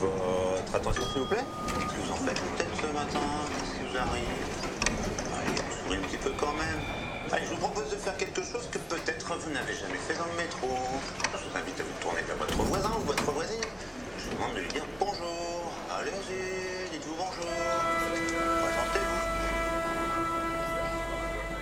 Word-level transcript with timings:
Votre 0.00 0.74
attention, 0.74 1.02
s'il 1.12 1.22
vous 1.22 1.28
plaît. 1.28 1.44
Qu'est-ce 1.66 1.86
que 1.86 2.00
vous 2.06 2.12
en 2.12 2.16
faites 2.16 2.40
peut-être 2.40 2.76
ce 2.76 2.86
matin? 2.92 3.26
Qu'est-ce 3.50 3.74
qui 3.74 3.82
vous 3.90 3.96
arrive? 3.98 4.22
Allez, 5.34 5.58
souriez 5.82 5.98
un 5.98 6.02
petit 6.06 6.16
peu 6.18 6.30
quand 6.38 6.52
même. 6.54 6.80
Allez, 7.32 7.46
je 7.46 7.50
vous 7.50 7.56
propose 7.56 7.90
de 7.90 7.96
faire 7.96 8.16
quelque 8.16 8.42
chose 8.42 8.68
que 8.70 8.78
peut-être 8.78 9.36
vous 9.36 9.50
n'avez 9.50 9.74
jamais 9.74 9.98
fait 9.98 10.14
dans 10.14 10.26
le 10.26 10.36
métro. 10.38 10.68
Je 11.32 11.50
vous 11.50 11.56
invite 11.56 11.80
à 11.80 11.82
vous 11.82 11.98
tourner 12.00 12.22
vers 12.22 12.36
votre 12.36 12.62
voisin 12.62 12.90
ou 12.96 13.06
votre 13.06 13.32
voisine. 13.32 13.66
Je 14.18 14.24
vous 14.30 14.36
demande 14.36 14.54
de 14.54 14.60
lui 14.60 14.68
dire 14.68 14.84
bonjour. 15.00 15.72
Allez-y, 15.98 16.90
dites-vous 16.92 17.16
bonjour. 17.18 17.50
Présentez-vous. 18.62 19.22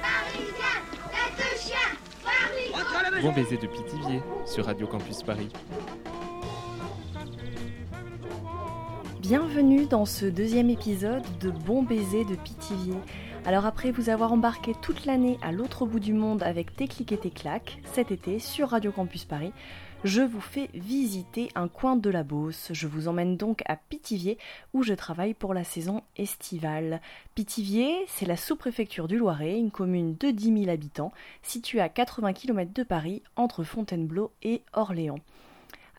Parisien, 0.05 0.75
tête 1.09 1.37
de 1.41 1.51
chien, 1.59 1.89
Paris 2.23 3.23
Bon 3.23 3.33
baiser 3.33 3.57
de 3.57 3.67
Pithiviers 3.67 4.23
sur 4.45 4.67
Radio 4.67 4.87
Campus 4.87 5.23
Paris. 5.23 5.49
Bienvenue 9.29 9.87
dans 9.87 10.05
ce 10.05 10.25
deuxième 10.25 10.71
épisode 10.71 11.25
de 11.41 11.51
Bon 11.51 11.83
baiser 11.83 12.25
de 12.25 12.37
Pithiviers. 12.37 13.01
Alors 13.45 13.67
après 13.67 13.91
vous 13.91 14.09
avoir 14.09 14.33
embarqué 14.33 14.73
toute 14.81 15.05
l'année 15.05 15.37
à 15.43 15.51
l'autre 15.51 15.85
bout 15.85 15.99
du 15.99 16.13
monde 16.13 16.45
avec 16.45 16.77
Tes 16.77 16.87
clics 16.87 17.11
et 17.11 17.19
tes 17.19 17.33
claques, 17.33 17.81
cet 17.93 18.13
été 18.13 18.39
sur 18.39 18.69
Radio 18.69 18.93
Campus 18.93 19.25
Paris, 19.25 19.51
je 20.05 20.23
vous 20.23 20.41
fais 20.41 20.71
visiter 20.75 21.49
un 21.57 21.67
coin 21.67 21.97
de 21.97 22.09
la 22.09 22.23
Beauce. 22.23 22.69
Je 22.71 22.87
vous 22.87 23.09
emmène 23.09 23.37
donc 23.37 23.65
à 23.67 23.75
Pithiviers 23.75 24.39
où 24.73 24.85
je 24.85 24.95
travaille 24.95 25.35
pour 25.35 25.55
la 25.55 25.65
saison 25.65 26.03
estivale. 26.17 27.01
Pithiviers, 27.35 27.97
c'est 28.07 28.27
la 28.27 28.37
sous-préfecture 28.37 29.09
du 29.09 29.19
Loiret, 29.19 29.59
une 29.59 29.73
commune 29.73 30.17
de 30.21 30.31
10 30.31 30.57
000 30.67 30.71
habitants 30.71 31.13
située 31.43 31.81
à 31.81 31.89
80 31.89 32.33
km 32.33 32.73
de 32.73 32.85
Paris 32.85 33.25
entre 33.35 33.65
Fontainebleau 33.65 34.31
et 34.45 34.63
Orléans. 34.73 35.19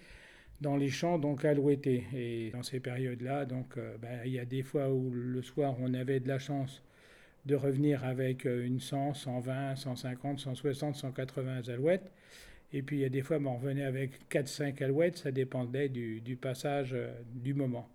dans 0.62 0.78
les 0.78 0.90
champs, 0.90 1.20
donc 1.20 1.44
alouetter. 1.44 2.06
Et 2.16 2.52
dans 2.52 2.64
ces 2.64 2.80
périodes-là, 2.80 3.44
donc 3.46 3.78
euh, 3.78 3.98
ben, 3.98 4.22
il 4.26 4.32
y 4.32 4.40
a 4.40 4.46
des 4.46 4.64
fois 4.64 4.90
où 4.90 5.10
le 5.12 5.42
soir 5.42 5.76
on 5.82 5.94
avait 5.94 6.22
de 6.22 6.30
la 6.30 6.40
chance 6.40 6.82
de 7.46 7.56
revenir 7.56 8.04
avec 8.06 8.46
une 8.46 8.80
100, 8.80 9.14
120, 9.14 9.76
150, 9.76 10.40
160, 10.40 10.96
180 10.96 11.70
alouettes. 11.70 12.12
Et 12.74 12.82
puis 12.82 12.98
il 12.98 13.02
y 13.02 13.06
a 13.06 13.10
des 13.10 13.22
fois, 13.22 13.38
on 13.44 13.58
revenait 13.58 13.84
avec 13.84 14.30
4-5 14.30 14.84
alouettes, 14.84 15.18
ça 15.18 15.32
dépendait 15.32 15.90
du, 15.90 16.22
du 16.22 16.38
passage 16.38 16.94
euh, 16.94 17.12
du 17.34 17.54
moment. 17.54 17.90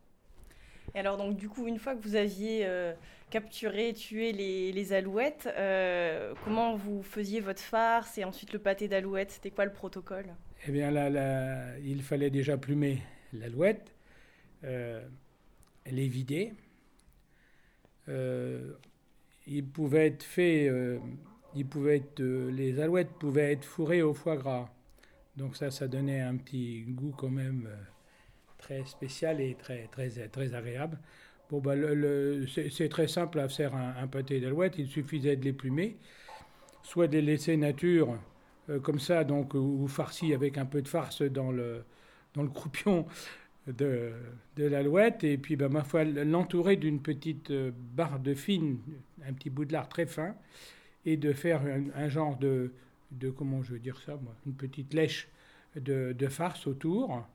Et 0.95 0.99
alors, 0.99 1.17
donc, 1.17 1.37
du 1.37 1.49
coup, 1.49 1.67
une 1.67 1.79
fois 1.79 1.95
que 1.95 2.03
vous 2.03 2.15
aviez 2.17 2.61
euh, 2.65 2.95
capturé, 3.31 3.93
tué 3.93 4.33
les, 4.33 4.73
les 4.73 4.93
alouettes, 4.93 5.49
euh, 5.57 6.35
comment 6.45 6.75
vous 6.75 7.03
faisiez 7.03 7.41
votre 7.41 7.61
farce 7.61 8.19
et 8.19 8.25
ensuite 8.25 8.53
le 8.53 8.59
pâté 8.59 8.89
d'alouette 8.89 9.31
C'était 9.31 9.51
quoi 9.51 9.65
le 9.65 9.73
protocole? 9.73 10.35
Eh 10.67 10.73
bien, 10.73 10.91
là, 10.91 11.11
là, 11.11 11.79
il 11.85 12.03
fallait 12.03 12.31
déjà 12.31 12.57
plumer 12.57 13.03
l'alouette, 13.33 13.95
euh, 14.65 15.03
les 15.91 16.09
vider. 16.09 16.55
Il 19.47 19.65
pouvait 19.67 20.09
être 20.09 20.23
fait, 20.23 20.69
euh, 20.69 20.99
être, 21.57 22.21
euh, 22.21 22.51
les 22.51 22.81
alouettes 22.81 23.13
pouvaient 23.19 23.53
être 23.53 23.65
fourrées 23.65 24.03
au 24.03 24.15
foie 24.15 24.37
gras. 24.37 24.69
Donc 25.37 25.57
ça, 25.57 25.71
ça 25.71 25.87
donnait 25.87 26.21
un 26.21 26.37
petit 26.37 26.83
goût 26.89 27.15
quand 27.17 27.29
même 27.29 27.69
euh, 27.69 27.77
très 28.59 28.85
spécial 28.85 29.41
et 29.41 29.55
très, 29.55 29.87
très, 29.89 30.09
très 30.29 30.55
agréable. 30.55 30.99
Bon, 31.51 31.61
bah, 31.61 31.77
le, 31.77 31.95
le, 31.95 32.47
c'est 32.47 32.89
très 32.89 33.07
simple 33.07 33.39
à 33.39 33.49
faire 33.49 33.75
un, 33.75 34.07
pâté 34.09 34.41
d'alouette. 34.41 34.75
Il 34.79 34.89
suffisait 34.89 35.37
de 35.37 35.45
les 35.45 35.53
plumer, 35.53 35.97
soit 36.83 37.07
de 37.07 37.13
les 37.13 37.23
laisser 37.23 37.57
nature, 37.57 38.19
euh, 38.69 38.81
comme 38.81 38.99
ça, 38.99 39.23
donc, 39.25 39.55
ou 39.55 39.87
farci 39.87 40.35
avec 40.35 40.59
un 40.59 40.67
peu 40.67 40.83
de 40.83 40.89
farce 40.89 41.23
dans 41.23 41.53
le, 41.53 41.85
dans 42.35 42.43
le 42.43 42.49
croupion 42.51 43.07
de, 43.67 44.13
de 44.57 44.65
l'alouette. 44.65 45.25
Et 45.25 45.39
puis 45.39 45.57
ben, 45.57 45.69
ma 45.69 45.85
foi 45.85 46.05
l'entourer 46.05 46.77
d'une 46.77 47.01
petite 47.01 47.51
euh, 47.51 47.71
barre 47.95 48.21
de 48.21 48.35
fine, 48.35 48.79
un 49.27 49.33
petit 49.33 49.51
bout 49.51 49.65
de 49.65 49.73
lard 49.73 49.89
très 49.89 50.07
fin 50.07 50.35
et 51.05 51.17
de 51.17 51.33
faire 51.33 51.63
un, 51.63 51.85
un, 51.95 52.09
genre 52.09 52.37
de, 52.37 52.73
de, 53.13 53.31
comment 53.31 53.63
je 53.63 53.73
veux 53.73 53.79
dire 53.79 53.99
ça 54.01 54.19
moi, 54.23 54.35
une 54.47 54.55
petite 54.55 54.93
lèche 54.95 55.29
de, 55.77 56.13
de 56.13 56.27
farce 56.29 56.67
autour 56.67 57.27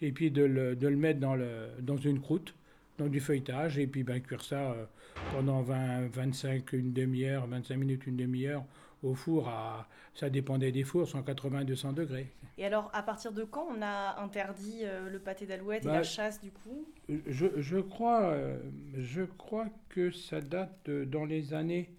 et 0.00 0.12
puis 0.12 0.30
de 0.30 0.42
le, 0.42 0.76
de 0.76 0.88
le 0.88 0.96
mettre 0.96 1.20
dans, 1.20 1.34
le, 1.34 1.68
dans 1.80 1.96
une 1.96 2.20
croûte, 2.20 2.54
dans 2.98 3.08
du 3.08 3.20
feuilletage 3.20 3.78
et 3.78 3.86
puis 3.86 4.02
ben, 4.02 4.20
cuire 4.20 4.42
ça 4.42 4.72
euh, 4.72 4.84
pendant 5.32 5.62
20, 5.62 6.08
25, 6.08 6.72
une 6.72 6.92
demi-heure, 6.92 7.46
25 7.46 7.76
minutes, 7.76 8.06
une 8.06 8.16
demi-heure 8.16 8.64
au 9.02 9.14
four 9.14 9.48
à, 9.48 9.88
ça 10.14 10.30
dépendait 10.30 10.72
des 10.72 10.84
fours, 10.84 11.06
180-200 11.06 11.94
degrés. 11.94 12.32
Et 12.56 12.64
alors, 12.64 12.90
à 12.92 13.02
partir 13.02 13.32
de 13.32 13.44
quand 13.44 13.66
on 13.70 13.82
a 13.82 14.20
interdit 14.20 14.80
euh, 14.82 15.08
le 15.08 15.18
pâté 15.18 15.46
d'alouette 15.46 15.84
Bah, 15.84 15.92
et 15.92 15.96
la 15.98 16.02
chasse 16.02 16.40
du 16.40 16.50
coup? 16.50 16.86
Je, 17.26 17.46
je 17.56 17.78
crois, 17.78 18.30
euh, 18.30 18.58
je 18.96 19.22
crois 19.22 19.68
que 19.88 20.10
ça 20.10 20.40
date 20.40 20.90
dans 20.90 21.24
les 21.24 21.54
années 21.54 21.90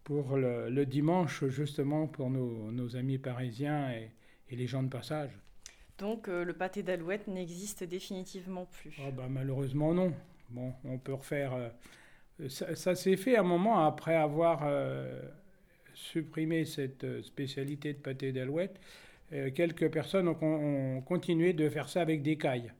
pour 0.03 0.37
le, 0.37 0.69
le 0.69 0.85
dimanche, 0.85 1.45
justement 1.47 2.07
pour 2.07 2.29
nos, 2.29 2.71
nos 2.71 2.95
amis 2.95 3.17
parisiens 3.17 3.91
et, 3.91 4.11
et 4.49 4.55
les 4.55 4.67
gens 4.67 4.83
de 4.83 4.89
passage. 4.89 5.31
Donc 5.97 6.27
euh, 6.27 6.43
le 6.43 6.53
pâté 6.53 6.83
d'alouette 6.83 7.27
n'existe 7.27 7.83
définitivement 7.83 8.65
plus. 8.65 8.95
Ah 8.99 9.11
bah, 9.11 9.27
malheureusement 9.29 9.93
non. 9.93 10.13
Bon, 10.49 10.73
on 10.85 10.97
peut 10.97 11.13
refaire. 11.13 11.53
euh, 11.53 12.49
ça 12.49 12.75
ça 12.75 12.95
s'est 12.95 13.17
fait 13.17 13.37
un 13.37 13.43
moment 13.43 13.85
après 13.85 14.15
avoir 14.15 14.61
euh, 14.63 15.21
supprimé 15.93 16.65
cette 16.65 17.21
spécialité 17.23 17.93
de 17.93 17.99
pâté 17.99 18.31
d'alouette. 18.31 18.79
Euh, 19.33 19.51
quelques 19.51 19.89
personnes 19.91 20.27
ont, 20.27 20.35
con- 20.35 20.97
ont 20.97 21.01
continué 21.01 21.53
de 21.53 21.69
faire 21.69 21.89
ça 21.89 22.01
avec 22.01 22.21
des 22.23 22.37
cailles. 22.37 22.71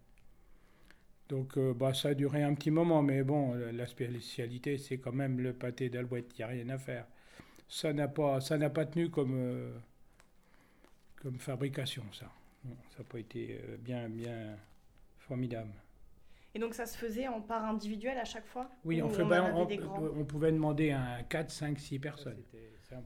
Donc 1.30 1.58
euh, 1.58 1.74
bah, 1.74 1.94
ça 1.94 2.10
a 2.10 2.14
duré 2.14 2.44
un 2.44 2.54
petit 2.54 2.72
moment, 2.72 3.02
mais 3.02 3.24
bon, 3.24 3.54
la- 3.54 3.72
spécialité 3.88 4.78
c'est 4.78 4.98
quand 4.98 5.12
même 5.14 5.40
le 5.40 5.54
pâté 5.54 5.90
d'alouette, 5.90 6.32
il 6.34 6.38
n'y 6.40 6.44
a 6.44 6.48
rien 6.48 6.70
à 6.70 6.78
faire. 6.78 7.06
Ça 7.70 7.94
n'a 7.94 8.08
pas, 8.10 8.42
pas 8.70 8.86
tenu 8.88 9.10
comme, 9.10 9.34
euh, 9.36 9.72
fabrication, 11.40 12.04
ça. 12.12 12.32
Ça 12.92 13.00
n'a 13.00 13.04
pas 13.06 13.20
été 13.20 13.60
bien, 13.80 14.10
bien 14.10 14.58
formidable. 15.20 15.72
Et 16.57 16.59
donc 16.59 16.74
ça 16.74 16.88
se 16.88 16.98
faisait 16.98 17.27
en 17.27 17.39
part 17.39 17.63
individuelle 17.65 18.18
à 18.18 18.25
chaque 18.25 18.48
fois? 18.48 18.68
Oui, 18.83 19.00
Ou 19.00 19.06
on, 19.06 19.09
fait- 19.09 19.24
ben, 19.24 19.54
on, 19.54 19.65
grands? 19.65 20.01
on 20.01 20.25
pouvait 20.25 20.51
demander 20.51 20.89
à 20.89 21.21
4, 21.30 21.51
5, 21.51 21.77
6 21.80 22.00
personnes. 22.00 22.42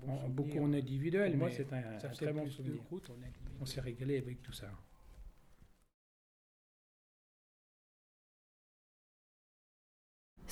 En- 0.08 0.30
beaucoup 0.30 0.60
en 0.60 0.72
individuel, 0.72 1.32
Pour 1.32 1.40
moi, 1.40 1.50
mais 1.50 1.54
c'est 1.56 1.74
un- 1.74 2.00
ça 2.00 2.08
un 2.08 2.12
très 2.12 2.32
bon 2.32 2.48
souvenir. 2.50 2.82
on, 2.90 2.96
a- 2.96 3.26
on 3.60 3.66
s'est 3.66 3.82
régalé 3.82 4.20
avec 4.20 4.42
tout 4.42 4.54
ça. 4.54 4.68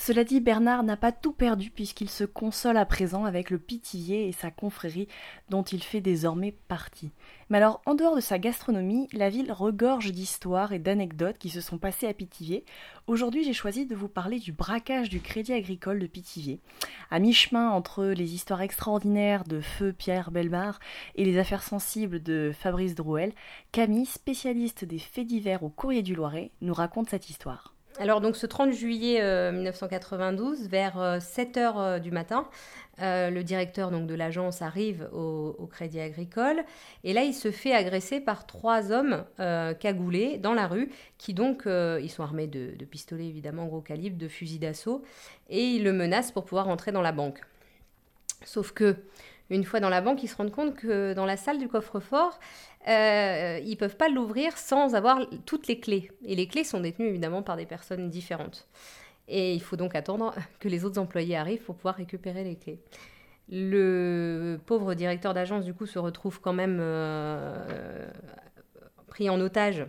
Cela 0.09 0.23
dit, 0.23 0.39
Bernard 0.39 0.81
n'a 0.81 0.97
pas 0.97 1.11
tout 1.11 1.33
perdu 1.33 1.69
puisqu'il 1.69 2.09
se 2.09 2.23
console 2.23 2.77
à 2.77 2.85
présent 2.88 3.25
avec 3.25 3.51
le 3.51 3.59
Pithiviers 3.59 4.27
et 4.27 4.31
sa 4.31 4.50
confrérie 4.50 5.07
dont 5.50 5.61
il 5.61 5.83
fait 5.83 6.01
désormais 6.01 6.51
partie. 6.67 7.11
Mais 7.50 7.57
alors, 7.57 7.79
en 7.85 7.94
dehors 7.94 8.15
de 8.15 8.19
sa 8.19 8.39
gastronomie, 8.39 9.07
la 9.13 9.29
ville 9.29 9.51
regorge 9.51 10.11
d'histoires 10.11 10.73
et 10.73 10.79
d'anecdotes 10.79 11.38
qui 11.38 11.51
se 11.51 11.61
sont 11.61 11.77
passées 11.77 12.07
à 12.07 12.15
Pithiviers. 12.15 12.65
Aujourd'hui, 13.06 13.44
j'ai 13.44 13.53
choisi 13.53 13.85
de 13.85 13.94
vous 13.94 14.07
parler 14.07 14.39
du 14.39 14.51
braquage 14.51 15.09
du 15.09 15.21
Crédit 15.21 15.53
Agricole 15.53 16.00
de 16.00 16.07
Pithiviers. 16.07 16.59
À 17.11 17.19
mi-chemin 17.19 17.69
entre 17.69 18.06
les 18.06 18.33
histoires 18.33 18.63
extraordinaires 18.63 19.44
de 19.44 19.61
Feu 19.61 19.94
Pierre 19.94 20.31
Belmar 20.31 20.79
et 21.13 21.23
les 21.23 21.38
affaires 21.38 21.61
sensibles 21.61 22.23
de 22.23 22.51
Fabrice 22.51 22.95
Drouel, 22.95 23.31
Camille, 23.71 24.07
spécialiste 24.07 24.85
des 24.85 24.97
faits 24.97 25.27
divers 25.27 25.61
au 25.61 25.69
Courrier 25.69 26.01
du 26.01 26.15
Loiret, 26.15 26.50
nous 26.61 26.73
raconte 26.73 27.11
cette 27.11 27.29
histoire. 27.29 27.75
Alors 27.99 28.21
donc 28.21 28.35
ce 28.35 28.47
30 28.47 28.71
juillet 28.71 29.21
euh, 29.21 29.51
1992, 29.51 30.67
vers 30.69 31.17
7 31.21 31.57
heures 31.57 31.79
euh, 31.79 31.99
du 31.99 32.11
matin, 32.11 32.47
euh, 33.01 33.29
le 33.29 33.43
directeur 33.43 33.91
donc 33.91 34.07
de 34.07 34.13
l'agence 34.13 34.61
arrive 34.61 35.07
au, 35.13 35.69
Crédit 35.71 36.01
Agricole 36.01 36.63
et 37.03 37.13
là 37.13 37.23
il 37.23 37.33
se 37.33 37.51
fait 37.51 37.73
agresser 37.73 38.19
par 38.19 38.45
trois 38.45 38.91
hommes 38.91 39.23
euh, 39.39 39.73
cagoulés 39.73 40.37
dans 40.37 40.53
la 40.53 40.67
rue 40.67 40.89
qui 41.17 41.33
donc 41.33 41.65
euh, 41.65 41.99
ils 42.01 42.09
sont 42.09 42.23
armés 42.23 42.47
de, 42.47 42.75
de 42.75 42.85
pistolets 42.85 43.27
évidemment 43.27 43.67
gros 43.67 43.81
calibre, 43.81 44.17
de 44.17 44.27
fusils 44.27 44.59
d'assaut 44.59 45.03
et 45.49 45.63
ils 45.63 45.83
le 45.83 45.93
menacent 45.93 46.31
pour 46.31 46.43
pouvoir 46.43 46.67
entrer 46.67 46.91
dans 46.91 47.01
la 47.01 47.11
banque. 47.11 47.39
Sauf 48.43 48.71
que 48.71 48.95
une 49.49 49.63
fois 49.63 49.79
dans 49.79 49.89
la 49.89 50.01
banque, 50.01 50.23
ils 50.23 50.27
se 50.27 50.35
rendent 50.35 50.51
compte 50.51 50.75
que 50.75 51.13
dans 51.13 51.25
la 51.25 51.37
salle 51.37 51.57
du 51.57 51.67
coffre-fort, 51.67 52.39
euh, 52.87 53.59
ils 53.63 53.77
peuvent 53.77 53.97
pas 53.97 54.09
l'ouvrir 54.09 54.57
sans 54.57 54.95
avoir 54.95 55.19
toutes 55.45 55.67
les 55.67 55.79
clés. 55.79 56.11
Et 56.23 56.35
les 56.35 56.47
clés 56.47 56.63
sont 56.63 56.79
détenues 56.79 57.07
évidemment 57.07 57.41
par 57.41 57.57
des 57.57 57.65
personnes 57.65 58.09
différentes. 58.09 58.67
Et 59.27 59.53
il 59.53 59.61
faut 59.61 59.75
donc 59.75 59.95
attendre 59.95 60.33
que 60.59 60.67
les 60.67 60.85
autres 60.85 60.99
employés 60.99 61.35
arrivent 61.35 61.61
pour 61.61 61.75
pouvoir 61.75 61.95
récupérer 61.95 62.43
les 62.43 62.55
clés. 62.55 62.79
Le 63.51 64.59
pauvre 64.65 64.93
directeur 64.93 65.33
d'agence, 65.33 65.65
du 65.65 65.73
coup, 65.73 65.87
se 65.87 65.97
retrouve 65.97 66.39
quand 66.39 66.53
même 66.53 66.77
euh, 66.79 68.07
pris 69.07 69.29
en 69.29 69.39
otage 69.39 69.85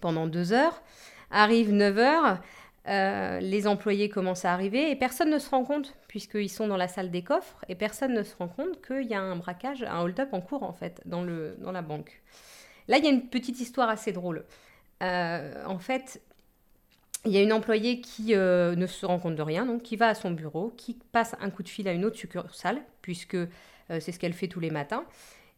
pendant 0.00 0.26
deux 0.26 0.52
heures. 0.52 0.82
Arrive 1.30 1.72
9 1.72 1.98
heures, 1.98 2.38
euh, 2.90 3.38
les 3.38 3.68
employés 3.68 4.08
commencent 4.08 4.44
à 4.44 4.52
arriver 4.52 4.90
et 4.90 4.96
personne 4.96 5.30
ne 5.30 5.38
se 5.38 5.48
rend 5.48 5.64
compte, 5.64 5.94
puisqu'ils 6.08 6.50
sont 6.50 6.66
dans 6.66 6.76
la 6.76 6.88
salle 6.88 7.10
des 7.10 7.22
coffres, 7.22 7.64
et 7.68 7.76
personne 7.76 8.12
ne 8.12 8.24
se 8.24 8.34
rend 8.36 8.48
compte 8.48 8.84
qu'il 8.84 9.06
y 9.06 9.14
a 9.14 9.20
un 9.20 9.36
braquage, 9.36 9.84
un 9.84 10.00
hold-up 10.00 10.30
en 10.32 10.40
cours, 10.40 10.64
en 10.64 10.72
fait, 10.72 11.00
dans, 11.04 11.22
le, 11.22 11.56
dans 11.60 11.70
la 11.70 11.82
banque. 11.82 12.20
Là, 12.88 12.98
il 12.98 13.04
y 13.04 13.06
a 13.06 13.10
une 13.10 13.28
petite 13.28 13.60
histoire 13.60 13.88
assez 13.88 14.10
drôle. 14.10 14.44
Euh, 15.04 15.64
en 15.66 15.78
fait, 15.78 16.20
il 17.24 17.30
y 17.30 17.36
a 17.36 17.42
une 17.42 17.52
employée 17.52 18.00
qui 18.00 18.34
euh, 18.34 18.74
ne 18.74 18.86
se 18.86 19.06
rend 19.06 19.20
compte 19.20 19.36
de 19.36 19.42
rien, 19.42 19.66
donc 19.66 19.82
qui 19.82 19.94
va 19.94 20.08
à 20.08 20.14
son 20.14 20.32
bureau, 20.32 20.72
qui 20.76 20.98
passe 21.12 21.36
un 21.40 21.50
coup 21.50 21.62
de 21.62 21.68
fil 21.68 21.86
à 21.86 21.92
une 21.92 22.04
autre 22.04 22.16
succursale, 22.16 22.82
puisque 23.02 23.38
c'est 23.88 24.12
ce 24.12 24.20
qu'elle 24.20 24.34
fait 24.34 24.46
tous 24.46 24.60
les 24.60 24.70
matins. 24.70 25.04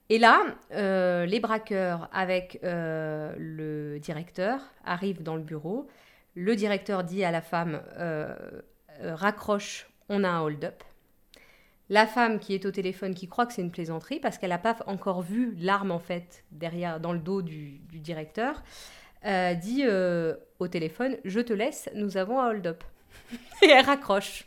Et 0.08 0.19
là, 0.19 0.40
les 0.70 1.38
braqueurs 1.38 2.08
avec 2.12 2.58
le 2.62 3.99
directeur 4.00 4.73
arrivent 4.85 5.23
dans 5.23 5.37
le 5.37 5.43
bureau. 5.43 5.87
Le 6.34 6.56
directeur 6.56 7.05
dit 7.05 7.25
à 7.25 7.31
la 7.31 7.43
femme 7.43 7.82
euh, 7.99 8.34
euh, 9.00 9.14
raccroche, 9.14 9.87
on 10.08 10.25
a 10.25 10.29
un 10.29 10.40
hold-up. 10.40 10.82
La 11.90 12.06
femme 12.06 12.38
qui 12.38 12.55
est 12.55 12.64
au 12.64 12.70
téléphone, 12.70 13.14
qui 13.14 13.29
croit 13.29 13.44
que 13.44 13.52
c'est 13.52 13.61
une 13.61 13.70
plaisanterie 13.70 14.19
parce 14.19 14.38
qu'elle 14.38 14.50
n'a 14.50 14.58
pas 14.58 14.79
encore 14.87 15.20
vu 15.20 15.55
l'arme 15.58 15.90
en 15.90 15.99
fait 15.99 16.44
derrière, 16.50 17.00
dans 17.00 17.12
le 17.12 17.19
dos 17.19 17.43
du, 17.43 17.81
directeur, 17.93 18.62
euh, 19.26 19.55
dit 19.55 19.84
au 20.58 20.69
téléphone 20.69 21.19
Je 21.25 21.40
te 21.40 21.52
laisse, 21.52 21.90
nous 21.94 22.17
avons 22.17 22.40
un 22.40 22.50
hold-up. 22.50 22.82
et 23.62 23.69
elle 23.69 23.85
raccroche. 23.85 24.46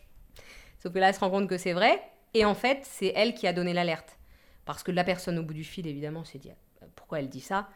Sauf 0.80 0.92
que 0.92 0.98
là, 0.98 1.10
elle 1.10 1.14
se 1.14 1.20
rend 1.20 1.30
compte 1.30 1.48
que 1.48 1.58
c'est 1.58 1.74
vrai. 1.74 2.02
Et 2.34 2.46
en 2.46 2.56
fait, 2.56 2.80
c'est 2.82 3.14
elle 3.16 3.36
qui 3.36 3.46
a 3.46 3.54
donné 3.54 3.74
l'alerte. 3.74 4.18
Parce 4.66 4.82
que 4.82 4.92
la 4.92 5.04
personne 5.04 5.38
au 5.38 5.44
bout 5.44 5.54
du 5.54 5.64
fil, 5.64 5.86
évidemment, 5.86 6.24
s'est 6.24 6.40
dit 6.40 6.50
Pourquoi 6.96 7.20
elle 7.20 7.30
dit 7.30 7.42
ça? 7.42 7.70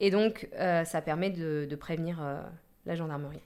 Et 0.00 0.10
donc, 0.10 0.48
ça 0.58 1.00
permet 1.02 1.30
de, 1.30 1.76
prévenir 1.76 2.20
la 2.86 2.94
gendarmerie. 2.94 3.42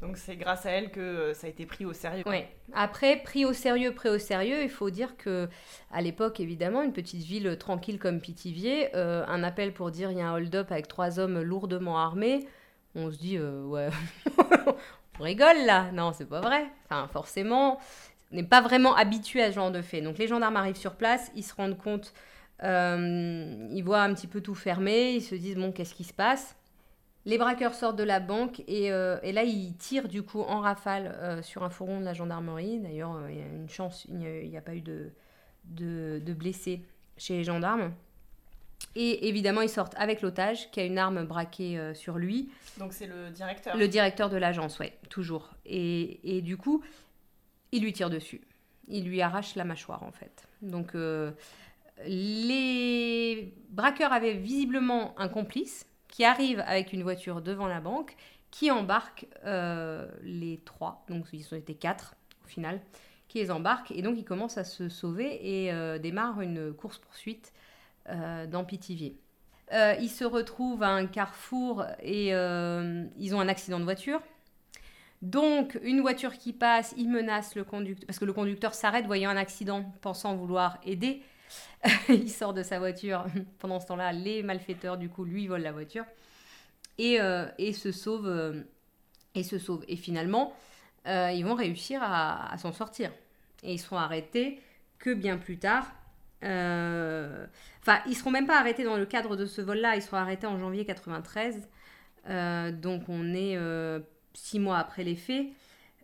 Donc 0.00 0.16
c'est 0.16 0.34
grâce 0.34 0.66
à 0.66 0.70
elle 0.70 0.90
que 0.90 1.00
euh, 1.00 1.34
ça 1.34 1.46
a 1.46 1.50
été 1.50 1.64
pris 1.64 1.84
au 1.84 1.92
sérieux. 1.92 2.24
Ouais. 2.26 2.48
Après, 2.74 3.16
pris 3.22 3.44
au 3.44 3.52
sérieux, 3.52 3.94
pris 3.94 4.08
au 4.08 4.18
sérieux, 4.18 4.62
il 4.64 4.68
faut 4.68 4.90
dire 4.90 5.16
que 5.16 5.48
à 5.92 6.02
l'époque, 6.02 6.40
évidemment, 6.40 6.82
une 6.82 6.92
petite 6.92 7.22
ville 7.22 7.56
tranquille 7.56 8.00
comme 8.00 8.20
Pithiviers, 8.20 8.96
euh, 8.96 9.24
un 9.28 9.44
appel 9.44 9.72
pour 9.72 9.92
dire 9.92 10.10
il 10.10 10.18
y 10.18 10.20
a 10.20 10.28
un 10.28 10.34
hold-up 10.34 10.72
avec 10.72 10.88
trois 10.88 11.20
hommes 11.20 11.40
lourdement 11.40 11.98
armés, 11.98 12.48
on 12.96 13.10
se 13.10 13.18
dit 13.18 13.36
euh, 13.38 13.64
ouais, 13.64 13.90
on 15.20 15.22
rigole 15.22 15.64
là. 15.66 15.90
Non, 15.92 16.12
c'est 16.12 16.28
pas 16.28 16.40
vrai. 16.40 16.66
Enfin, 16.86 17.08
forcément, 17.12 17.78
on 18.32 18.36
n'est 18.36 18.42
pas 18.42 18.60
vraiment 18.60 18.94
habitué 18.96 19.42
à 19.42 19.50
ce 19.50 19.56
genre 19.56 19.70
de 19.70 19.82
fait. 19.82 20.00
Donc 20.00 20.18
les 20.18 20.26
gendarmes 20.26 20.56
arrivent 20.56 20.76
sur 20.76 20.94
place, 20.94 21.30
ils 21.36 21.44
se 21.44 21.54
rendent 21.54 21.78
compte, 21.78 22.12
euh, 22.64 23.68
ils 23.70 23.82
voient 23.82 24.02
un 24.02 24.12
petit 24.14 24.26
peu 24.26 24.40
tout 24.40 24.54
fermé, 24.54 25.12
ils 25.12 25.22
se 25.22 25.34
disent 25.34 25.56
bon, 25.56 25.72
qu'est-ce 25.72 25.94
qui 25.94 26.04
se 26.04 26.14
passe? 26.14 26.56
Les 27.24 27.38
braqueurs 27.38 27.74
sortent 27.74 27.96
de 27.96 28.02
la 28.02 28.20
banque 28.20 28.62
et, 28.66 28.92
euh, 28.92 29.18
et 29.22 29.32
là 29.32 29.44
ils 29.44 29.76
tirent 29.76 30.08
du 30.08 30.22
coup 30.22 30.40
en 30.40 30.60
rafale 30.60 31.06
euh, 31.06 31.42
sur 31.42 31.62
un 31.62 31.70
fourgon 31.70 32.00
de 32.00 32.04
la 32.04 32.14
gendarmerie. 32.14 32.80
D'ailleurs, 32.80 33.14
euh, 33.14 33.30
il 33.30 33.38
y 33.38 33.42
a 33.42 33.46
une 33.46 33.68
chance, 33.68 34.06
il 34.08 34.16
n'y 34.16 34.56
a, 34.56 34.60
pas 34.60 34.74
eu 34.74 34.80
de, 34.80 35.10
de, 35.64 36.20
de 36.24 36.32
blessés 36.32 36.82
chez 37.16 37.34
les 37.34 37.44
gendarmes. 37.44 37.92
Et 38.96 39.28
évidemment, 39.28 39.60
ils 39.62 39.68
sortent 39.68 39.94
avec 39.96 40.22
l'otage 40.22 40.70
qui 40.72 40.80
a 40.80 40.84
une 40.84 40.98
arme 40.98 41.24
braquée 41.24 41.78
euh, 41.78 41.94
sur 41.94 42.18
lui. 42.18 42.50
Donc 42.78 42.92
c'est 42.92 43.06
le 43.06 43.30
directeur. 43.30 43.76
Le 43.76 43.86
directeur 43.86 44.28
de 44.28 44.36
l'agence, 44.36 44.80
ouais, 44.80 44.98
toujours. 45.08 45.50
Et, 45.64 46.36
et 46.36 46.42
du 46.42 46.56
coup, 46.56 46.82
il 47.70 47.82
lui 47.82 47.92
tire 47.92 48.10
dessus. 48.10 48.40
Il 48.88 49.04
lui 49.04 49.22
arrache 49.22 49.54
la 49.54 49.64
mâchoire 49.64 50.02
en 50.02 50.10
fait. 50.10 50.48
Donc 50.60 50.94
les 52.04 53.54
braqueurs 53.70 54.12
avaient 54.12 54.34
visiblement 54.34 55.14
un 55.18 55.28
complice 55.28 55.86
qui 56.12 56.24
arrive 56.24 56.62
avec 56.66 56.92
une 56.92 57.02
voiture 57.02 57.40
devant 57.40 57.66
la 57.66 57.80
banque, 57.80 58.14
qui 58.50 58.70
embarque 58.70 59.26
euh, 59.46 60.06
les 60.22 60.60
trois, 60.64 61.04
donc 61.08 61.24
ils 61.32 61.52
ont 61.52 61.56
été 61.56 61.74
quatre 61.74 62.14
au 62.44 62.48
final, 62.48 62.80
qui 63.28 63.38
les 63.38 63.50
embarquent 63.50 63.90
et 63.92 64.02
donc 64.02 64.18
ils 64.18 64.24
commencent 64.24 64.58
à 64.58 64.64
se 64.64 64.90
sauver 64.90 65.40
et 65.42 65.72
euh, 65.72 65.98
démarrent 65.98 66.42
une 66.42 66.74
course-poursuite 66.74 67.54
euh, 68.10 68.46
dans 68.46 68.62
Pithiviers. 68.62 69.16
Ils 69.72 70.10
se 70.10 70.26
retrouvent 70.26 70.82
à 70.82 70.90
un 70.90 71.06
carrefour 71.06 71.86
et 72.02 72.28
ils 72.28 73.34
ont 73.34 73.40
un 73.40 73.48
accident 73.48 73.78
de 73.80 73.84
voiture. 73.84 74.20
Donc, 75.22 75.78
une 75.82 76.02
voiture 76.02 76.36
qui 76.36 76.52
passe, 76.52 76.92
ils 76.98 77.08
menacent 77.08 77.54
le 77.54 77.64
conducteur, 77.64 78.06
parce 78.06 78.18
que 78.18 78.26
le 78.26 78.34
conducteur 78.34 78.74
s'arrête 78.74 79.06
voyant 79.06 79.30
un 79.30 79.36
accident, 79.38 79.82
pensant 80.02 80.36
vouloir 80.36 80.78
aider. 80.84 81.22
il 82.08 82.30
sort 82.30 82.54
de 82.54 82.62
sa 82.62 82.78
voiture. 82.78 83.26
Pendant 83.58 83.80
ce 83.80 83.86
temps-là, 83.86 84.12
les 84.12 84.42
malfaiteurs, 84.42 84.96
du 84.98 85.08
coup, 85.08 85.24
lui 85.24 85.46
volent 85.46 85.62
la 85.64 85.72
voiture 85.72 86.04
et, 86.98 87.20
euh, 87.20 87.46
se 87.72 87.92
sauvent. 87.92 88.26
euh, 88.26 88.62
et. 89.34 89.42
Et 89.88 89.96
finalement, 89.96 90.54
euh, 91.06 91.30
ils 91.32 91.44
vont 91.44 91.54
réussir 91.54 92.00
à, 92.02 92.54
s'en 92.58 92.72
sortir. 92.72 93.10
Et 93.62 93.74
ils 93.74 93.78
seront 93.78 93.96
arrêtés 93.96 94.60
que 94.98 95.14
bien 95.14 95.38
plus 95.38 95.58
tard. 95.58 95.92
Euh, 96.44 97.46
Enfin, 97.80 98.00
ils 98.06 98.14
seront 98.16 98.30
même 98.30 98.46
pas 98.46 98.58
arrêtés 98.60 98.84
dans 98.84 98.96
le 98.96 99.06
cadre 99.06 99.34
de 99.36 99.44
ce 99.46 99.60
vol-là. 99.60 99.96
Ils 99.96 100.02
seront 100.02 100.18
arrêtés 100.18 100.46
en 100.46 100.56
janvier 100.58 100.84
93. 100.84 101.68
Euh, 102.28 102.70
donc, 102.70 103.08
on 103.08 103.34
est 103.34 103.56
euh, 103.56 103.98
six 104.34 104.60
mois 104.60 104.78
après 104.78 105.02
les 105.04 105.16
faits. 105.16 105.46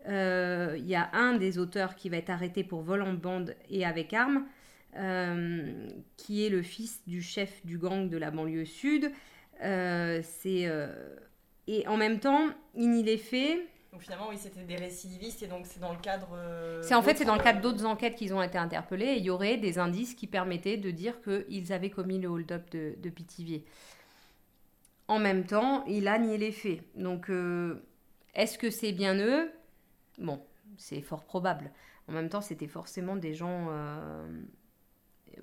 Euh, 0.08 0.74
Il 0.78 0.86
y 0.86 0.96
a 0.96 1.10
un 1.12 1.34
des 1.34 1.58
auteurs 1.58 1.94
qui 1.94 2.08
va 2.08 2.16
être 2.16 2.30
arrêté 2.30 2.64
pour 2.64 2.82
vol 2.82 3.02
en 3.02 3.12
bande 3.14 3.54
et 3.70 3.84
avec 3.86 4.12
armes, 4.12 4.38
euh, 4.38 4.42
qui 6.16 6.44
est 6.44 6.50
le 6.50 6.62
fils 6.62 7.02
du 7.06 7.22
chef 7.22 7.64
du 7.64 7.78
gang 7.78 8.08
de 8.08 8.16
la 8.16 8.30
banlieue 8.30 8.64
sud. 8.64 9.10
Euh, 9.62 10.20
c'est 10.22 10.68
et 11.68 11.86
en 11.86 11.96
même 11.98 12.18
temps, 12.18 12.48
il 12.74 12.90
n'y 12.90 13.02
les 13.02 13.18
fait. 13.18 13.60
Donc 13.92 14.02
finalement, 14.02 14.28
oui, 14.28 14.38
c'était 14.38 14.62
des 14.62 14.76
récidivistes 14.76 15.42
et 15.42 15.46
donc 15.46 15.66
c'est 15.66 15.80
dans 15.80 15.92
le 15.92 15.98
cadre. 15.98 16.30
euh, 16.34 16.82
C'est 16.82 16.94
en 16.94 17.02
fait 17.02 17.16
c'est 17.16 17.24
dans 17.24 17.36
le 17.36 17.42
cadre 17.42 17.58
euh, 17.58 17.62
d'autres 17.62 17.84
enquêtes 17.84 18.16
qu'ils 18.16 18.34
ont 18.34 18.42
été 18.42 18.58
interpellés 18.58 19.06
et 19.06 19.16
il 19.16 19.24
y 19.24 19.30
aurait 19.30 19.56
des 19.56 19.78
indices 19.78 20.14
qui 20.14 20.26
permettaient 20.26 20.76
de 20.76 20.90
dire 20.90 21.20
qu'ils 21.22 21.72
avaient 21.72 21.90
commis 21.90 22.18
le 22.18 22.28
hold-up 22.28 22.70
de, 22.70 22.94
de 22.98 23.10
Pithiviers. 23.10 23.64
En 25.08 25.18
même 25.18 25.44
temps, 25.44 25.84
il 25.86 26.06
a 26.06 26.18
nié 26.18 26.36
les 26.36 26.52
faits. 26.52 26.80
Donc, 26.94 27.30
euh, 27.30 27.82
est-ce 28.34 28.58
que 28.58 28.70
c'est 28.70 28.92
bien 28.92 29.16
eux? 29.18 29.50
Bon, 30.18 30.42
c'est 30.76 31.00
fort 31.00 31.24
probable. 31.24 31.70
En 32.08 32.12
même 32.12 32.28
temps, 32.28 32.42
c'était 32.42 32.66
forcément 32.66 33.16
des 33.16 33.34
gens 33.34 33.68
euh, 33.70 34.26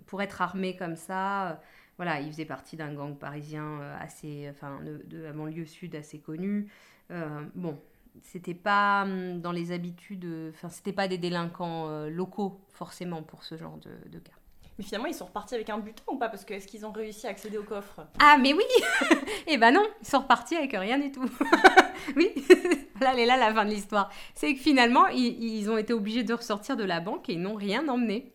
pour 0.08 0.22
être 0.22 0.42
armés 0.42 0.76
comme 0.76 0.96
ça. 0.96 1.50
euh, 1.52 1.54
voilà, 1.98 2.20
ils 2.20 2.28
faisaient 2.32 2.46
partie 2.46 2.76
d'un 2.76 2.94
gang 2.94 3.16
parisien 3.18 3.64
euh, 3.82 3.96
assez, 4.02 4.48
enfin, 4.52 4.80
de, 4.84 5.02
de 5.06 5.24
la 5.24 5.32
banlieue 5.34 5.66
sud 5.66 5.96
assez 5.96 6.20
connu. 6.20 6.68
Euh, 7.12 7.42
bon, 7.56 7.80
c'était 8.22 8.54
pas 8.54 9.04
hum, 9.04 9.40
dans 9.42 9.52
les 9.52 9.72
habitudes, 9.72 10.28
enfin, 10.50 10.70
c'était 10.70 10.94
pas 10.94 11.08
des 11.08 11.18
délinquants 11.18 12.08
locaux 12.08 12.60
forcément 12.70 13.24
pour 13.24 13.44
ce 13.44 13.56
genre 13.58 13.78
de, 13.78 13.92
de 14.10 14.20
cas. 14.20 14.32
Mais 14.78 14.84
finalement, 14.84 15.08
ils 15.08 15.14
sont 15.14 15.26
repartis 15.28 15.56
avec 15.56 15.70
un 15.70 15.78
butin 15.78 16.04
ou 16.10 16.18
pas? 16.18 16.28
Parce 16.28 16.44
que 16.44 16.54
est-ce 16.54 16.68
qu'ils 16.68 16.86
ont 16.86 16.92
réussi 16.92 17.28
à 17.28 17.30
accéder 17.30 17.58
au 17.58 17.64
coffre? 17.64 18.06
Ah, 18.20 18.38
mais 18.38 18.54
oui 18.54 18.64
Eh 19.48 19.58
ben 19.58 19.72
non, 19.72 19.86
ils 20.02 20.08
sont 20.08 20.20
repartis 20.20 20.58
avec 20.58 20.74
rien 20.74 21.00
du 21.00 21.14
tout. 21.14 21.24
oui, 22.18 22.30
là, 23.00 23.12
elle 23.14 23.20
est 23.20 23.26
là 23.26 23.38
la 23.38 23.54
fin 23.54 23.64
de 23.64 23.70
l'histoire. 23.70 24.12
C'est 24.34 24.54
que 24.54 24.60
finalement, 24.60 25.08
ils, 25.08 25.42
ils 25.42 25.70
ont 25.70 25.78
été 25.78 25.94
obligés 25.94 26.24
de 26.24 26.34
ressortir 26.34 26.76
de 26.76 26.84
la 26.84 27.00
banque 27.00 27.30
et 27.30 27.34
ils 27.34 27.42
n'ont 27.42 27.56
rien 27.56 27.88
emmené. 27.88 28.34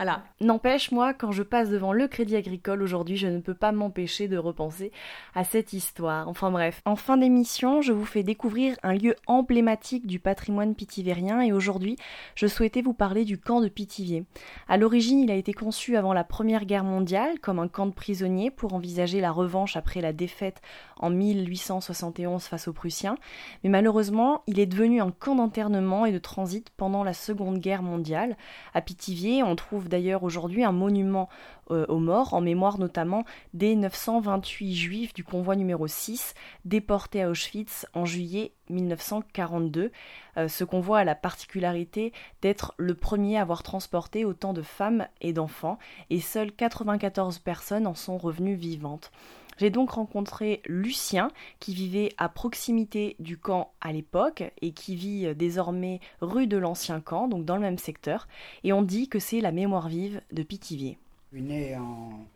Voilà. 0.00 0.22
N'empêche, 0.40 0.92
moi, 0.92 1.12
quand 1.12 1.30
je 1.30 1.42
passe 1.42 1.68
devant 1.68 1.92
le 1.92 2.08
Crédit 2.08 2.34
Agricole 2.34 2.82
aujourd'hui, 2.82 3.18
je 3.18 3.26
ne 3.26 3.38
peux 3.40 3.52
pas 3.52 3.70
m'empêcher 3.70 4.28
de 4.28 4.38
repenser 4.38 4.92
à 5.34 5.44
cette 5.44 5.74
histoire. 5.74 6.26
Enfin 6.26 6.50
bref, 6.50 6.80
en 6.86 6.96
fin 6.96 7.18
d'émission, 7.18 7.82
je 7.82 7.92
vous 7.92 8.06
fais 8.06 8.22
découvrir 8.22 8.78
un 8.82 8.94
lieu 8.94 9.14
emblématique 9.26 10.06
du 10.06 10.18
patrimoine 10.18 10.74
pitivérien 10.74 11.42
et 11.42 11.52
aujourd'hui, 11.52 11.96
je 12.34 12.46
souhaitais 12.46 12.80
vous 12.80 12.94
parler 12.94 13.26
du 13.26 13.36
camp 13.36 13.60
de 13.60 13.68
Pithiviers. 13.68 14.24
À 14.68 14.78
l'origine, 14.78 15.20
il 15.20 15.30
a 15.30 15.34
été 15.34 15.52
conçu 15.52 15.98
avant 15.98 16.14
la 16.14 16.24
Première 16.24 16.64
Guerre 16.64 16.82
mondiale 16.84 17.38
comme 17.38 17.58
un 17.58 17.68
camp 17.68 17.84
de 17.84 17.92
prisonniers 17.92 18.50
pour 18.50 18.72
envisager 18.72 19.20
la 19.20 19.32
revanche 19.32 19.76
après 19.76 20.00
la 20.00 20.14
défaite 20.14 20.62
en 20.96 21.10
1871 21.10 22.44
face 22.44 22.68
aux 22.68 22.72
Prussiens, 22.72 23.16
mais 23.64 23.70
malheureusement, 23.70 24.44
il 24.46 24.60
est 24.60 24.66
devenu 24.66 25.02
un 25.02 25.10
camp 25.10 25.34
d'internement 25.34 26.06
et 26.06 26.12
de 26.12 26.18
transit 26.18 26.70
pendant 26.78 27.04
la 27.04 27.12
Seconde 27.12 27.58
Guerre 27.58 27.82
mondiale. 27.82 28.38
À 28.72 28.80
Pithiviers, 28.80 29.42
on 29.42 29.56
trouve 29.56 29.89
d'ailleurs 29.90 30.22
aujourd'hui 30.22 30.64
un 30.64 30.72
monument 30.72 31.28
euh, 31.70 31.84
aux 31.88 31.98
morts, 31.98 32.32
en 32.32 32.40
mémoire 32.40 32.78
notamment 32.78 33.24
des 33.52 33.76
928 33.76 34.74
juifs 34.74 35.12
du 35.12 35.22
convoi 35.22 35.56
numéro 35.56 35.86
6 35.86 36.34
déportés 36.64 37.22
à 37.22 37.28
Auschwitz 37.28 37.86
en 37.92 38.06
juillet 38.06 38.52
1942. 38.70 39.92
Euh, 40.36 40.48
ce 40.48 40.64
convoi 40.64 41.00
a 41.00 41.04
la 41.04 41.14
particularité 41.14 42.12
d'être 42.40 42.74
le 42.78 42.94
premier 42.94 43.36
à 43.36 43.42
avoir 43.42 43.62
transporté 43.62 44.24
autant 44.24 44.54
de 44.54 44.62
femmes 44.62 45.06
et 45.20 45.32
d'enfants, 45.32 45.78
et 46.08 46.20
seules 46.20 46.52
94 46.52 47.38
personnes 47.40 47.86
en 47.86 47.94
sont 47.94 48.16
revenues 48.16 48.54
vivantes. 48.54 49.12
J'ai 49.58 49.70
donc 49.70 49.90
rencontré 49.90 50.62
Lucien, 50.66 51.30
qui 51.58 51.74
vivait 51.74 52.12
à 52.16 52.28
proximité 52.28 53.16
du 53.18 53.36
camp 53.36 53.72
à 53.80 53.92
l'époque 53.92 54.42
et 54.62 54.72
qui 54.72 54.96
vit 54.96 55.34
désormais 55.34 56.00
rue 56.20 56.46
de 56.46 56.56
l'ancien 56.56 57.00
camp, 57.00 57.28
donc 57.28 57.44
dans 57.44 57.56
le 57.56 57.62
même 57.62 57.78
secteur, 57.78 58.26
et 58.64 58.72
on 58.72 58.82
dit 58.82 59.08
que 59.08 59.18
c'est 59.18 59.40
la 59.40 59.52
mémoire 59.52 59.88
vive 59.88 60.22
de 60.32 60.42
Pithiviers. 60.42 60.98
Je 61.32 61.38
suis 61.38 61.46
né 61.46 61.76
en 61.76 62.26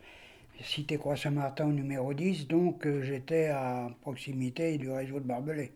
cité 0.63 0.97
Croix-Saint-Martin 0.97 1.67
au 1.67 1.71
numéro 1.71 2.13
10, 2.13 2.47
donc 2.47 2.85
euh, 2.85 3.03
j'étais 3.03 3.47
à 3.47 3.89
proximité 4.01 4.77
du 4.77 4.89
réseau 4.89 5.19
de 5.19 5.25
Barbelé, 5.25 5.71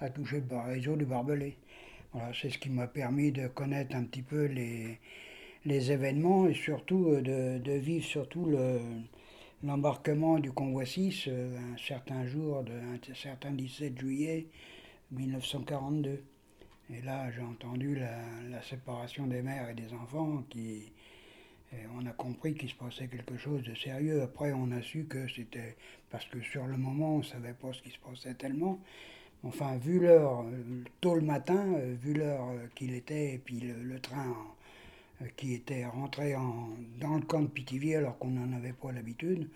à 0.00 0.08
toucher 0.08 0.42
le 0.48 0.56
réseau 0.58 0.96
du 0.96 1.04
Barbelé. 1.04 1.56
Voilà, 2.12 2.30
c'est 2.34 2.50
ce 2.50 2.58
qui 2.58 2.70
m'a 2.70 2.86
permis 2.86 3.32
de 3.32 3.46
connaître 3.48 3.94
un 3.96 4.04
petit 4.04 4.22
peu 4.22 4.44
les, 4.44 4.98
les 5.64 5.92
événements 5.92 6.46
et 6.46 6.54
surtout 6.54 7.08
euh, 7.08 7.20
de, 7.20 7.62
de 7.62 7.72
vivre 7.72 8.04
surtout 8.04 8.46
le, 8.46 8.80
l'embarquement 9.62 10.38
du 10.38 10.52
convoi 10.52 10.84
6 10.84 11.24
euh, 11.28 11.58
un 11.72 11.76
certain 11.76 12.26
jour, 12.26 12.62
de, 12.62 12.72
un 12.72 13.14
certain 13.14 13.52
17 13.52 13.98
juillet 13.98 14.46
1942. 15.12 16.22
Et 16.90 17.00
là, 17.02 17.30
j'ai 17.30 17.42
entendu 17.42 17.94
la, 17.94 18.62
séparation 18.62 19.26
des 19.26 19.42
mères 19.42 19.70
et 19.70 19.74
des 19.74 19.92
enfants 19.94 20.44
qui, 20.50 20.92
et 21.72 21.86
on 21.96 22.06
a 22.06 22.12
compris 22.12 22.54
qu'il 22.54 22.68
se 22.68 22.74
passait 22.74 23.08
quelque 23.08 23.38
chose 23.38 23.62
de 23.62 23.74
sérieux. 23.74 24.22
Après, 24.22 24.52
on 24.52 24.70
a 24.72 24.82
su 24.82 25.04
que 25.04 25.26
c'était 25.28 25.76
parce 26.10 26.26
que 26.26 26.40
sur 26.42 26.66
le 26.66 26.76
moment, 26.76 27.16
on 27.16 27.18
ne 27.18 27.22
savait 27.22 27.54
pas 27.54 27.72
ce 27.72 27.82
qui 27.82 27.90
se 27.90 27.98
passait 27.98 28.34
tellement. 28.34 28.78
Enfin, 29.44 29.76
vu 29.76 29.98
l'heure, 29.98 30.42
euh, 30.42 30.84
tôt 31.00 31.14
le 31.14 31.22
matin, 31.22 31.66
euh, 31.74 31.96
vu 32.00 32.14
l'heure 32.14 32.48
euh, 32.50 32.66
qu'il 32.74 32.94
était, 32.94 33.34
et 33.34 33.38
puis 33.38 33.58
le, 33.60 33.98
train 33.98 34.28
euh, 34.28 34.34
qui 35.36 35.54
était 35.54 35.84
rentré 35.86 36.34
en, 36.34 36.70
dans 37.00 37.16
le 37.16 37.22
camp 37.22 37.42
de 37.42 37.48
Pithiviers 37.48 37.96
alors 37.96 38.18
qu'on 38.18 38.30
n'en 38.30 38.56
avait 38.56 38.72
pas 38.72 38.92
l'habitude, 38.92 39.48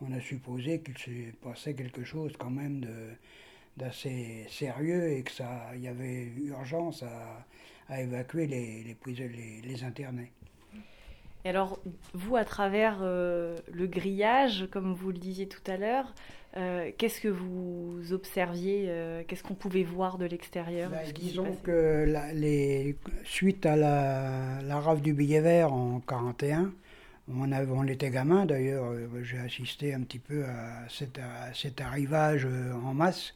on 0.00 0.12
a 0.12 0.20
supposé 0.20 0.80
qu'il 0.80 0.98
se 0.98 1.32
passait 1.42 1.74
quelque 1.74 2.04
chose 2.04 2.32
quand 2.38 2.50
même 2.50 2.84
d'assez 3.76 4.46
sérieux 4.48 5.12
et 5.12 5.22
que 5.22 5.32
y 5.78 5.88
avait 5.88 6.24
urgence 6.44 7.02
à, 7.02 7.46
évacuer 8.00 8.46
les, 8.46 8.82
les, 8.84 8.96
les, 9.28 9.60
les 9.62 9.84
internés. 9.84 10.32
Et 11.44 11.48
alors, 11.48 11.80
vous, 12.14 12.36
à 12.36 12.44
travers 12.44 12.98
euh, 13.02 13.56
le 13.72 13.86
grillage, 13.86 14.68
comme 14.70 14.94
vous 14.94 15.10
le 15.10 15.18
disiez 15.18 15.48
tout 15.48 15.60
à 15.66 15.76
l'heure, 15.76 16.14
euh, 16.56 16.90
qu'est-ce 16.98 17.20
que 17.20 17.28
vous 17.28 18.12
observiez 18.12 18.84
euh, 18.88 19.22
Qu'est-ce 19.26 19.42
qu'on 19.42 19.54
pouvait 19.54 19.82
voir 19.82 20.18
de 20.18 20.26
l'extérieur 20.26 20.90
s'y 21.04 21.12
disons 21.12 21.56
que 21.64 22.04
la- 22.06 22.32
les, 22.32 22.96
suite 23.24 23.66
à 23.66 23.74
la, 23.74 24.60
la 24.62 24.78
rafle 24.80 25.00
du 25.02 25.14
billet 25.14 25.40
vert 25.40 25.72
en 25.72 25.98
41, 26.00 26.72
on, 27.34 27.50
avait, 27.52 27.72
on 27.72 27.84
était 27.84 28.10
gamin 28.10 28.46
d'ailleurs, 28.46 28.92
j'ai 29.22 29.38
assisté 29.38 29.94
un 29.94 30.02
petit 30.02 30.18
peu 30.18 30.44
à 30.44 30.88
cet, 30.88 31.18
à 31.18 31.52
cet 31.54 31.80
arrivage 31.80 32.46
en 32.84 32.94
masse. 32.94 33.34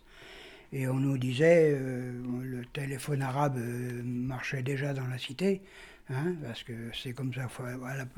Et 0.72 0.88
on 0.88 0.94
nous 0.94 1.16
disait, 1.16 1.70
le 1.78 2.62
téléphone 2.72 3.22
arabe 3.22 3.56
marchait 4.04 4.62
déjà 4.62 4.92
dans 4.92 5.06
la 5.06 5.16
cité, 5.16 5.62
hein, 6.10 6.34
parce 6.42 6.62
que 6.62 6.72
c'est 6.92 7.12
comme 7.12 7.32
ça, 7.32 7.48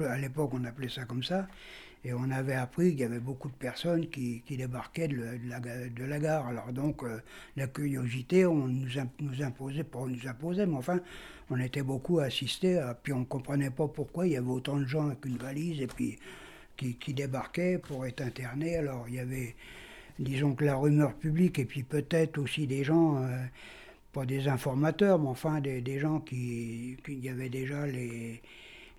à 0.08 0.18
l'époque 0.18 0.50
on 0.54 0.64
appelait 0.64 0.88
ça 0.88 1.04
comme 1.04 1.22
ça. 1.22 1.46
Et 2.04 2.12
on 2.12 2.30
avait 2.30 2.54
appris 2.54 2.90
qu'il 2.90 3.00
y 3.00 3.04
avait 3.04 3.18
beaucoup 3.18 3.48
de 3.48 3.56
personnes 3.56 4.08
qui, 4.08 4.42
débarquaient 4.48 5.08
de, 5.08 6.04
la, 6.04 6.18
gare. 6.20 6.46
Alors 6.46 6.72
donc, 6.72 7.02
euh, 7.02 7.20
la 7.56 7.66
curiosité, 7.66 8.46
on 8.46 8.68
nous, 8.68 8.88
nous 9.20 9.42
imposait, 9.42 9.82
pas 9.82 9.98
on 9.98 10.06
nous 10.06 10.28
imposait, 10.28 10.66
mais 10.66 10.76
enfin, 10.76 11.00
on 11.50 11.58
était 11.58 11.82
beaucoup 11.82 12.20
à- 12.20 12.28
puis 13.02 13.12
on 13.12 13.20
ne 13.20 13.24
comprenait 13.24 13.70
pas 13.70 13.88
pourquoi 13.88 14.26
il 14.26 14.34
y 14.34 14.36
avait 14.36 14.48
autant 14.48 14.76
de 14.78 14.86
gens 14.86 15.06
avec 15.06 15.24
une 15.24 15.38
valise 15.38 15.80
et 15.80 15.86
puis 15.88 16.18
qui, 16.76 16.94
qui 16.94 17.14
débarquaient 17.14 17.78
pour 17.78 18.06
être 18.06 18.20
internés. 18.20 18.76
Alors 18.76 19.06
il 19.08 19.16
y 19.16 19.20
avait, 19.20 19.56
disons 20.18 20.54
que 20.54 20.64
la 20.64 20.76
rumeur 20.76 21.14
publique, 21.14 21.58
et 21.58 21.64
puis 21.64 21.82
peut-être 21.82 22.38
aussi 22.38 22.66
des 22.66 22.84
gens, 22.84 23.22
euh, 23.22 23.44
pas 24.12 24.24
des 24.26 24.48
informateurs, 24.48 25.18
mais 25.18 25.28
enfin 25.28 25.60
des, 25.60 25.80
des 25.80 25.98
gens 25.98 26.20
qui, 26.20 26.96
qui- 27.04 27.12
il 27.14 27.24
y 27.24 27.28
avait 27.28 27.48
déjà 27.50 27.86
les, 27.86 28.40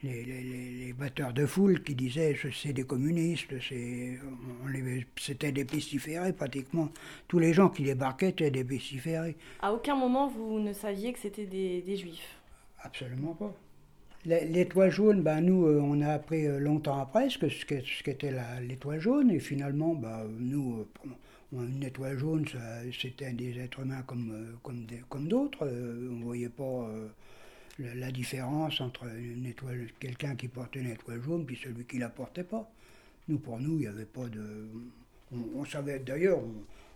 les, 0.04 0.24
les- 0.24 0.44
les- 0.44 0.86
les 0.86 0.94
batteurs 0.94 1.34
de 1.34 1.46
foule 1.46 1.82
qui 1.84 1.96
disaient 1.96 2.36
c'est 2.54 2.74
des 2.74 2.84
communistes, 2.84 3.54
c'était 5.18 5.51
des 5.51 5.66
pestiférés 5.66 6.34
pratiquement. 6.34 6.89
Tous 7.28 7.39
les 7.39 7.54
gens 7.54 7.70
qui 7.70 7.84
débarquaient 7.84 8.30
étaient 8.30 8.51
des 8.51 8.63
pestiférés. 8.63 9.36
À 9.62 9.74
aucun 9.74 9.96
moment, 9.96 10.28
vous 10.30 10.60
ne 10.60 10.74
saviez 10.74 11.13
que 11.13 11.20
c'était 11.20 11.46
des, 11.46 11.82
des 11.82 11.98
juifs. 11.98 12.38
Absolument 12.82 13.34
pas. 13.34 13.54
L'é- 14.25 14.46
L'étoile 14.46 14.92
jaune, 14.92 15.22
ben 15.22 15.42
nous, 15.42 15.66
euh, 15.66 15.80
on 15.82 16.01
a 16.01 16.10
appris 16.13 16.46
euh, 16.46 16.60
longtemps 16.60 17.00
après 17.00 17.30
ce 17.30 17.38
que- 17.38 17.50
ce 17.50 18.04
qu'était 18.04 18.32
la- 18.32 18.60
l'étoile 18.62 19.00
jaune, 19.00 19.32
et 19.32 19.39
finalement, 19.39 19.96
ben, 19.96 20.28
nous, 20.39 20.80
euh, 21.06 21.10
une 21.51 21.84
étoile 21.84 22.18
jaune, 22.18 22.46
c'était 23.00 23.32
des 23.34 23.60
êtres 23.60 23.79
humains 23.79 24.03
comme, 24.03 24.32
euh, 24.32 24.56
comme, 24.62 24.86
comme 25.10 25.27
d'autres. 25.27 25.65
euh, 25.65 26.10
on 26.12 26.15
ne 26.15 26.24
voyait 26.24 26.50
pas 26.50 26.63
euh, 26.63 27.08
la, 27.79 28.12
différence 28.12 28.82
entre 28.82 29.08
quelqu'un 30.00 30.36
qui 30.36 30.48
portait 30.48 30.82
une 30.82 30.91
étoile 30.91 31.22
jaune, 31.24 31.46
puis 31.46 31.58
celui 31.62 31.86
qui 31.86 31.98
la 31.98 32.10
portait 32.10 32.44
pas. 32.44 32.70
Nous, 33.27 33.39
pour 33.39 33.60
nous, 33.60 33.74
il 33.74 33.79
n'y 33.79 33.88
avait 33.88 34.06
pas 34.06 34.27
de. 34.27 34.70
On, 35.32 35.63
savait, 35.65 36.00
d'ailleurs, 36.00 36.39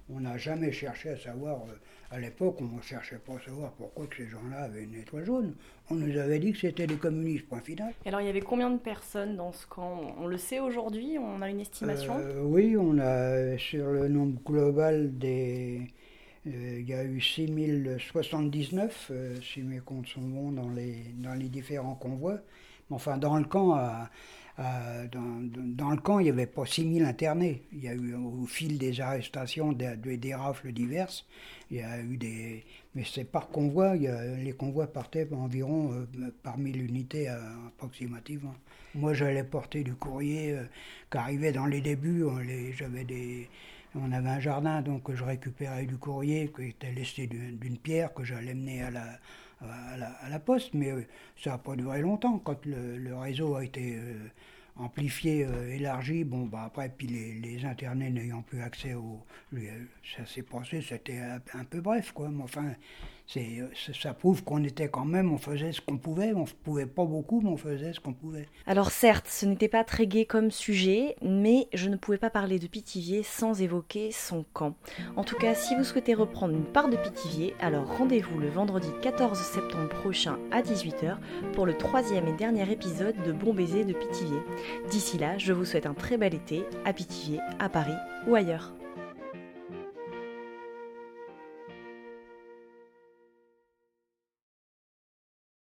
on 0.10 0.20
n'a 0.20 0.38
jamais 0.38 0.72
cherché 0.72 1.10
à 1.10 1.18
savoir. 1.18 1.62
euh, 1.64 1.74
à 2.12 2.20
l'époque, 2.20 2.58
on 2.62 2.66
ne 2.66 2.82
cherchait 2.82 3.18
pas 3.18 3.34
à 3.34 3.40
savoir 3.40 3.72
pourquoi 3.72 4.06
que 4.06 4.18
ces 4.18 4.28
gens-là 4.28 4.64
avaient 4.66 4.84
une 4.84 4.94
étoile 4.94 5.26
jaune. 5.26 5.56
On 5.90 5.96
nous 5.96 6.16
avait 6.20 6.38
dit 6.38 6.52
que 6.54 6.60
c'était 6.60 6.86
des 6.86 6.98
communistes, 6.98 7.48
point 7.48 7.60
final. 7.62 7.92
Et 8.06 8.10
alors, 8.10 8.22
il 8.22 8.28
y 8.28 8.30
avait 8.30 8.42
combien 8.42 8.70
de 8.70 8.78
personnes 8.78 9.36
dans 9.36 9.52
ce 9.52 9.66
camp? 9.66 10.14
On 10.20 10.28
le 10.28 10.38
sait 10.38 10.60
aujourd'hui 10.60 11.18
On 11.20 11.42
a 11.42 11.50
une 11.50 11.60
estimation? 11.60 12.14
Euh, 12.20 12.42
oui, 12.44 12.76
on 12.78 13.00
a 13.00 13.58
sur 13.58 13.88
le 13.88 14.08
nombre 14.10 14.40
global 14.46 15.18
des, 15.18 15.88
Euh, 16.46 16.80
il 16.82 16.88
y 16.90 16.94
a 16.94 17.04
eu 17.06 17.22
6079, 17.22 19.08
euh, 19.12 19.36
si 19.42 19.62
mes 19.62 19.80
comptes 19.80 20.08
sont 20.08 20.22
bons, 20.22 20.52
dans 20.52 20.70
les, 20.70 21.06
dans 21.16 21.34
les 21.34 21.48
différents 21.50 21.96
convois. 21.96 22.40
Enfin, 22.90 23.18
dans 23.18 23.38
le 23.38 23.46
camp, 23.46 23.76
dans, 24.58 25.90
le 25.90 26.02
camp, 26.02 26.20
il 26.20 26.24
n'y 26.24 26.30
avait 26.30 26.46
pas 26.46 26.66
6000 26.66 27.04
internés. 27.06 27.64
Il 27.72 27.84
y 27.84 27.88
a 27.88 27.94
eu, 27.94 28.14
au 28.16 28.46
fil 28.46 28.78
des 28.78 29.02
arrestations, 29.02 29.74
des, 29.74 30.18
des 30.18 30.36
rafles 30.36 30.72
diverses, 30.72 31.26
il 31.72 31.78
y 31.78 31.82
a 31.82 32.00
eu 32.02 32.18
des. 32.18 32.64
Mais 32.96 33.04
c'est 33.04 33.24
par 33.24 33.48
convoi, 33.48 33.96
les 33.96 34.54
convois 34.54 34.88
partaient 34.88 35.28
environ 35.34 36.06
par 36.44 36.58
1000 36.58 36.82
unités 36.84 37.28
approximativement. 37.28 38.54
Moi, 38.94 39.16
j'allais 39.16 39.44
porter 39.44 39.84
du 39.84 39.96
courrier 39.96 40.56
qui 41.12 41.18
arrivait 41.18 41.52
dans 41.52 41.66
les 41.66 41.82
débuts. 41.82 42.24
J'avais 42.78 43.04
des 43.04 43.50
on 43.96 44.12
avait 44.12 44.30
un 44.30 44.40
jardin, 44.40 44.82
donc 44.82 45.14
je 45.14 45.24
récupérais 45.24 45.86
du 45.86 45.98
courrier 45.98 46.52
qui 46.56 46.70
était 46.70 46.92
laissé 46.92 47.28
d'une 47.28 47.78
pierre 47.78 48.14
que 48.14 48.24
j'allais 48.24 48.54
mener 48.54 48.84
à 48.84 48.92
la, 48.92 49.06
à 49.64 50.30
la, 50.30 50.40
poste, 50.40 50.74
mais 50.74 50.92
euh, 50.92 51.06
ça 51.42 51.52
n'a 51.52 51.58
pas 51.58 51.76
duré 51.76 52.02
longtemps. 52.02 52.40
Quand 52.40 52.66
le, 52.66 53.16
réseau 53.16 53.56
a 53.56 53.64
été 53.64 53.96
euh, 53.96 54.18
amplifié, 54.76 55.46
euh, 55.46 55.74
élargi, 55.74 56.24
bon, 56.24 56.46
bah 56.46 56.64
après, 56.66 56.90
puis 56.90 57.08
les, 57.08 57.34
les 57.34 57.66
internés 57.66 58.10
n'ayant 58.10 58.42
plus 58.42 58.62
accès 58.62 58.94
au. 58.94 59.24
Ça 60.16 60.26
s'est 60.26 60.44
passé, 60.44 60.82
c'était 60.82 61.20
un, 61.54 61.64
peu 61.64 61.82
bref, 61.82 62.12
quoi. 62.12 62.30
Mais 62.30 62.44
enfin, 62.44 62.74
ça 63.28 64.14
prouve 64.14 64.44
qu'on 64.44 64.64
était 64.64 64.90
quand 64.90 65.06
même, 65.06 65.32
on 65.32 65.38
faisait 65.38 65.72
ce 65.72 65.82
qu'on 65.82 65.98
pouvait, 65.98 66.34
on 66.34 66.42
ne 66.42 66.64
pouvait 66.64 66.86
pas 66.86 67.06
beaucoup, 67.06 67.42
mais 67.42 67.50
on 67.50 67.58
faisait 67.58 67.94
ce 67.94 68.00
qu'on 68.00 68.14
pouvait. 68.14 68.48
Alors 68.68 68.92
certes, 68.92 69.28
ce 69.28 69.46
n'était 69.46 69.68
pas 69.68 69.84
très 69.84 70.08
gai 70.08 70.26
comme 70.26 70.52
sujet, 70.52 71.16
mais 71.22 71.68
je 71.74 71.90
ne 71.90 71.96
pouvais 71.96 72.18
pas 72.18 72.30
parler 72.30 72.60
de 72.60 72.68
Pithiviers 72.68 73.24
sans 73.24 73.62
évoquer 73.62 74.12
son 74.12 74.46
camp. 74.54 74.76
En 75.16 75.24
tout 75.24 75.38
cas, 75.38 75.56
si 75.56 75.76
vous 75.76 75.84
souhaitez 75.84 76.14
reprendre 76.14 76.54
une 76.54 76.66
part 76.66 76.90
de 76.90 76.98
Pithiviers, 76.98 77.56
alors 77.60 77.98
rendez-vous 77.98 78.40
le 78.40 78.50
vendredi 78.50 78.90
14 79.02 79.38
septembre 79.40 79.90
prochain 79.90 80.38
à 80.52 80.62
18h 80.62 81.18
pour 81.54 81.66
le 81.66 81.78
troisième 81.78 82.28
et 82.28 82.34
dernier 82.34 82.70
épisode 82.72 83.16
de 83.26 83.32
Bon 83.32 83.54
Baiser 83.54 83.86
de 83.86 83.94
Pithiviers. 83.94 84.44
D'ici 84.90 85.18
là, 85.18 85.38
je 85.38 85.54
vous 85.54 85.66
souhaite 85.66 85.86
un 85.86 85.94
très 85.94 86.18
bel 86.18 86.34
été 86.34 86.64
à 86.86 86.94
Pithiviers, 86.94 87.40
à 87.60 87.70
Paris 87.70 87.94
ou 88.28 88.36
ailleurs. 88.36 88.74